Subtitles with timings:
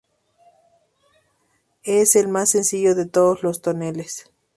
[1.83, 4.31] Es el más sencillo de todos los toneles.